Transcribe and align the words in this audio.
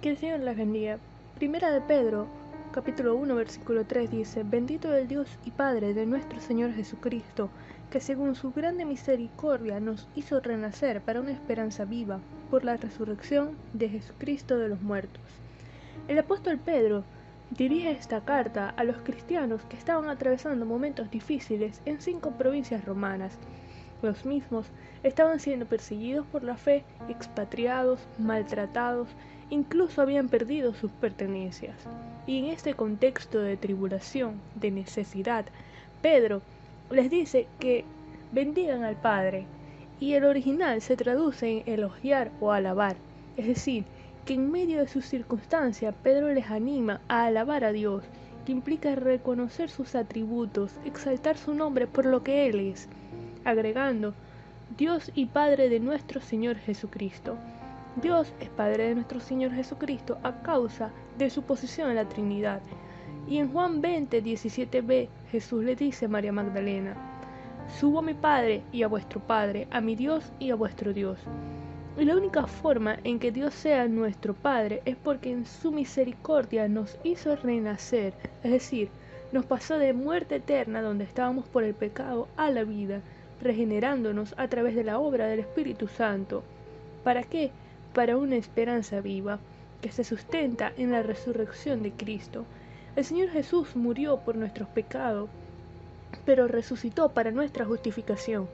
Que 0.00 0.10
el 0.10 0.16
Señor 0.16 0.38
las 0.40 0.56
bendiga. 0.56 1.00
Primera 1.34 1.72
de 1.72 1.80
Pedro, 1.80 2.28
capítulo 2.70 3.16
1, 3.16 3.34
versículo 3.34 3.84
3 3.84 4.08
dice, 4.08 4.44
Bendito 4.44 4.94
el 4.94 5.08
Dios 5.08 5.28
y 5.44 5.50
Padre 5.50 5.92
de 5.92 6.06
nuestro 6.06 6.40
Señor 6.40 6.72
Jesucristo, 6.72 7.50
que 7.90 7.98
según 7.98 8.36
su 8.36 8.52
grande 8.52 8.84
misericordia 8.84 9.80
nos 9.80 10.06
hizo 10.14 10.38
renacer 10.38 11.00
para 11.00 11.20
una 11.20 11.32
esperanza 11.32 11.84
viva 11.84 12.20
por 12.48 12.64
la 12.64 12.76
resurrección 12.76 13.56
de 13.72 13.88
Jesucristo 13.88 14.56
de 14.56 14.68
los 14.68 14.80
muertos. 14.82 15.20
El 16.06 16.20
apóstol 16.20 16.58
Pedro 16.58 17.02
dirige 17.50 17.90
esta 17.90 18.20
carta 18.20 18.70
a 18.76 18.84
los 18.84 18.98
cristianos 18.98 19.62
que 19.64 19.76
estaban 19.76 20.08
atravesando 20.08 20.64
momentos 20.64 21.10
difíciles 21.10 21.80
en 21.86 22.00
cinco 22.00 22.30
provincias 22.38 22.84
romanas. 22.84 23.36
Los 24.00 24.24
mismos 24.24 24.66
estaban 25.02 25.40
siendo 25.40 25.66
perseguidos 25.66 26.24
por 26.28 26.44
la 26.44 26.56
fe, 26.56 26.84
expatriados, 27.08 27.98
maltratados, 28.16 29.08
incluso 29.50 30.02
habían 30.02 30.28
perdido 30.28 30.74
sus 30.74 30.90
pertenencias. 30.90 31.76
Y 32.26 32.38
en 32.38 32.46
este 32.46 32.74
contexto 32.74 33.40
de 33.40 33.56
tribulación, 33.56 34.40
de 34.54 34.70
necesidad, 34.70 35.46
Pedro 36.02 36.42
les 36.90 37.10
dice 37.10 37.46
que 37.58 37.84
bendigan 38.32 38.84
al 38.84 38.96
Padre, 38.96 39.46
y 40.00 40.14
el 40.14 40.24
original 40.24 40.80
se 40.80 40.96
traduce 40.96 41.58
en 41.58 41.62
elogiar 41.66 42.30
o 42.40 42.52
alabar, 42.52 42.96
es 43.36 43.46
decir, 43.46 43.84
que 44.24 44.34
en 44.34 44.50
medio 44.50 44.78
de 44.78 44.88
sus 44.88 45.06
circunstancias 45.06 45.94
Pedro 46.02 46.28
les 46.28 46.50
anima 46.50 47.00
a 47.08 47.24
alabar 47.24 47.64
a 47.64 47.72
Dios, 47.72 48.04
que 48.44 48.52
implica 48.52 48.94
reconocer 48.94 49.70
sus 49.70 49.94
atributos, 49.94 50.72
exaltar 50.84 51.36
su 51.36 51.54
nombre 51.54 51.86
por 51.86 52.06
lo 52.06 52.22
que 52.22 52.46
Él 52.46 52.60
es, 52.60 52.88
agregando 53.44 54.14
Dios 54.76 55.10
y 55.14 55.26
Padre 55.26 55.68
de 55.68 55.80
nuestro 55.80 56.20
Señor 56.20 56.56
Jesucristo. 56.56 57.36
Dios 57.96 58.32
es 58.38 58.48
Padre 58.50 58.88
de 58.88 58.94
nuestro 58.94 59.18
Señor 59.18 59.52
Jesucristo 59.52 60.18
a 60.22 60.42
causa 60.42 60.90
de 61.16 61.30
su 61.30 61.42
posición 61.42 61.90
en 61.90 61.96
la 61.96 62.08
Trinidad. 62.08 62.60
Y 63.26 63.38
en 63.38 63.50
Juan 63.52 63.80
20, 63.80 64.22
17b, 64.22 65.08
Jesús 65.30 65.64
le 65.64 65.74
dice 65.74 66.04
a 66.04 66.08
María 66.08 66.32
Magdalena, 66.32 66.94
Subo 67.78 67.98
a 67.98 68.02
mi 68.02 68.14
Padre 68.14 68.62
y 68.72 68.82
a 68.82 68.88
vuestro 68.88 69.20
Padre, 69.20 69.66
a 69.70 69.80
mi 69.80 69.96
Dios 69.96 70.32
y 70.38 70.50
a 70.50 70.54
vuestro 70.54 70.92
Dios. 70.92 71.18
Y 71.98 72.04
la 72.04 72.16
única 72.16 72.46
forma 72.46 72.98
en 73.02 73.18
que 73.18 73.32
Dios 73.32 73.52
sea 73.52 73.88
nuestro 73.88 74.32
Padre 74.32 74.80
es 74.84 74.94
porque 74.96 75.32
en 75.32 75.44
su 75.44 75.72
misericordia 75.72 76.68
nos 76.68 76.96
hizo 77.02 77.34
renacer, 77.34 78.14
es 78.44 78.52
decir, 78.52 78.90
nos 79.32 79.44
pasó 79.44 79.78
de 79.78 79.92
muerte 79.92 80.36
eterna 80.36 80.80
donde 80.80 81.04
estábamos 81.04 81.46
por 81.48 81.64
el 81.64 81.74
pecado 81.74 82.28
a 82.36 82.50
la 82.50 82.62
vida, 82.62 83.00
regenerándonos 83.42 84.34
a 84.38 84.46
través 84.48 84.76
de 84.76 84.84
la 84.84 84.98
obra 84.98 85.26
del 85.26 85.40
Espíritu 85.40 85.88
Santo. 85.88 86.44
¿Para 87.02 87.24
qué? 87.24 87.50
Para 87.92 88.16
una 88.16 88.36
esperanza 88.36 89.00
viva 89.00 89.38
que 89.80 89.92
se 89.92 90.04
sustenta 90.04 90.72
en 90.76 90.90
la 90.90 91.02
resurrección 91.02 91.82
de 91.82 91.92
Cristo. 91.92 92.44
El 92.96 93.04
Señor 93.04 93.30
Jesús 93.30 93.76
murió 93.76 94.18
por 94.18 94.36
nuestros 94.36 94.68
pecados, 94.68 95.28
pero 96.24 96.48
resucitó 96.48 97.10
para 97.10 97.30
nuestra 97.30 97.64
justificación. 97.64 98.48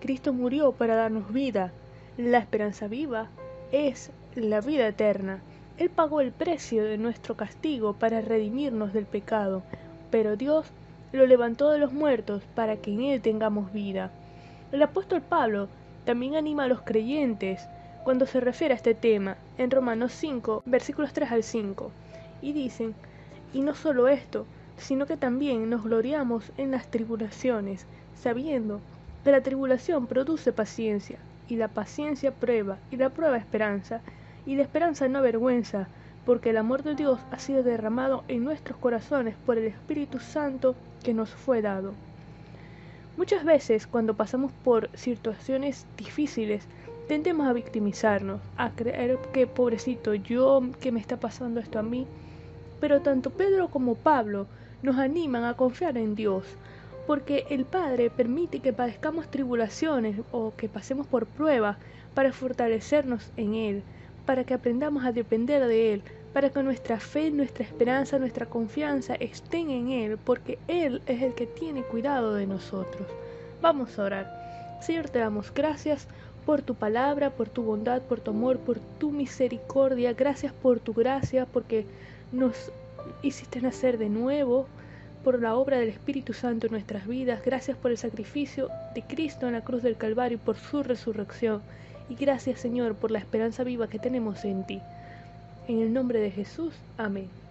Cristo 0.00 0.32
murió 0.32 0.72
para 0.72 0.94
darnos 0.94 1.32
vida. 1.32 1.72
La 2.18 2.38
esperanza 2.38 2.88
viva 2.88 3.28
es 3.72 4.10
la 4.34 4.60
vida 4.60 4.86
eterna. 4.86 5.40
Él 5.78 5.90
pagó 5.90 6.20
el 6.20 6.32
precio 6.32 6.84
de 6.84 6.98
nuestro 6.98 7.36
castigo 7.36 7.94
para 7.94 8.20
redimirnos 8.20 8.92
del 8.92 9.06
pecado, 9.06 9.62
pero 10.10 10.36
Dios 10.36 10.66
lo 11.12 11.26
levantó 11.26 11.70
de 11.70 11.78
los 11.78 11.92
muertos 11.92 12.42
para 12.54 12.76
que 12.76 12.92
en 12.92 13.02
Él 13.02 13.20
tengamos 13.20 13.72
vida. 13.72 14.10
El 14.72 14.82
apóstol 14.82 15.22
Pablo 15.22 15.68
también 16.04 16.34
anima 16.36 16.64
a 16.64 16.68
los 16.68 16.82
creyentes 16.82 17.68
cuando 18.06 18.24
se 18.26 18.38
refiere 18.38 18.72
a 18.72 18.76
este 18.76 18.94
tema 18.94 19.36
en 19.58 19.68
Romanos 19.68 20.12
5, 20.12 20.62
versículos 20.64 21.12
3 21.12 21.32
al 21.32 21.42
5, 21.42 21.90
y 22.40 22.52
dicen, 22.52 22.94
y 23.52 23.62
no 23.62 23.74
solo 23.74 24.06
esto, 24.06 24.46
sino 24.76 25.06
que 25.06 25.16
también 25.16 25.68
nos 25.68 25.82
gloriamos 25.82 26.52
en 26.56 26.70
las 26.70 26.88
tribulaciones, 26.88 27.84
sabiendo 28.14 28.78
que 29.24 29.32
la 29.32 29.40
tribulación 29.40 30.06
produce 30.06 30.52
paciencia, 30.52 31.18
y 31.48 31.56
la 31.56 31.66
paciencia 31.66 32.30
prueba, 32.30 32.78
y 32.92 32.96
la 32.96 33.10
prueba 33.10 33.38
esperanza, 33.38 34.02
y 34.46 34.54
la 34.54 34.62
esperanza 34.62 35.08
no 35.08 35.18
avergüenza, 35.18 35.88
porque 36.24 36.50
el 36.50 36.58
amor 36.58 36.84
de 36.84 36.94
Dios 36.94 37.18
ha 37.32 37.40
sido 37.40 37.64
derramado 37.64 38.22
en 38.28 38.44
nuestros 38.44 38.78
corazones 38.78 39.34
por 39.44 39.58
el 39.58 39.64
Espíritu 39.64 40.20
Santo 40.20 40.76
que 41.02 41.12
nos 41.12 41.30
fue 41.30 41.60
dado. 41.60 41.92
Muchas 43.16 43.44
veces 43.44 43.88
cuando 43.88 44.14
pasamos 44.14 44.52
por 44.62 44.90
situaciones 44.94 45.86
difíciles, 45.96 46.68
tendemos 47.08 47.46
a 47.46 47.52
victimizarnos, 47.52 48.40
a 48.56 48.70
creer 48.70 49.18
que 49.32 49.46
pobrecito 49.46 50.14
yo, 50.14 50.62
que 50.80 50.92
me 50.92 51.00
está 51.00 51.18
pasando 51.18 51.60
esto 51.60 51.78
a 51.78 51.82
mí. 51.82 52.06
Pero 52.80 53.00
tanto 53.00 53.30
Pedro 53.30 53.68
como 53.68 53.94
Pablo 53.94 54.46
nos 54.82 54.96
animan 54.96 55.44
a 55.44 55.54
confiar 55.54 55.96
en 55.96 56.14
Dios, 56.14 56.44
porque 57.06 57.46
el 57.50 57.64
Padre 57.64 58.10
permite 58.10 58.60
que 58.60 58.72
padezcamos 58.72 59.30
tribulaciones 59.30 60.20
o 60.32 60.54
que 60.56 60.68
pasemos 60.68 61.06
por 61.06 61.26
pruebas 61.26 61.76
para 62.14 62.32
fortalecernos 62.32 63.30
en 63.36 63.54
Él, 63.54 63.82
para 64.26 64.44
que 64.44 64.54
aprendamos 64.54 65.04
a 65.04 65.12
depender 65.12 65.64
de 65.66 65.94
Él, 65.94 66.02
para 66.32 66.50
que 66.50 66.62
nuestra 66.62 66.98
fe, 67.00 67.30
nuestra 67.30 67.64
esperanza, 67.64 68.18
nuestra 68.18 68.46
confianza 68.46 69.14
estén 69.14 69.70
en 69.70 69.90
Él, 69.90 70.18
porque 70.18 70.58
Él 70.68 71.00
es 71.06 71.22
el 71.22 71.34
que 71.34 71.46
tiene 71.46 71.82
cuidado 71.82 72.34
de 72.34 72.46
nosotros. 72.46 73.06
Vamos 73.62 73.98
a 73.98 74.04
orar. 74.04 74.78
Señor, 74.82 75.08
te 75.08 75.20
damos 75.20 75.52
gracias 75.54 76.06
por 76.46 76.62
tu 76.62 76.74
palabra, 76.74 77.30
por 77.30 77.48
tu 77.48 77.62
bondad, 77.62 78.00
por 78.02 78.20
tu 78.20 78.30
amor, 78.30 78.58
por 78.58 78.78
tu 78.98 79.10
misericordia. 79.10 80.14
Gracias 80.14 80.52
por 80.52 80.78
tu 80.78 80.94
gracia, 80.94 81.44
porque 81.44 81.84
nos 82.32 82.70
hiciste 83.22 83.60
nacer 83.60 83.98
de 83.98 84.08
nuevo, 84.08 84.66
por 85.24 85.42
la 85.42 85.56
obra 85.56 85.78
del 85.78 85.88
Espíritu 85.88 86.32
Santo 86.32 86.66
en 86.66 86.72
nuestras 86.72 87.06
vidas. 87.06 87.42
Gracias 87.44 87.76
por 87.76 87.90
el 87.90 87.98
sacrificio 87.98 88.70
de 88.94 89.02
Cristo 89.02 89.48
en 89.48 89.54
la 89.54 89.64
cruz 89.64 89.82
del 89.82 89.96
Calvario 89.96 90.36
y 90.36 90.40
por 90.40 90.56
su 90.56 90.84
resurrección. 90.84 91.62
Y 92.08 92.14
gracias 92.14 92.60
Señor 92.60 92.94
por 92.94 93.10
la 93.10 93.18
esperanza 93.18 93.64
viva 93.64 93.88
que 93.88 93.98
tenemos 93.98 94.44
en 94.44 94.64
ti. 94.64 94.80
En 95.66 95.80
el 95.80 95.92
nombre 95.92 96.20
de 96.20 96.30
Jesús. 96.30 96.74
Amén. 96.96 97.45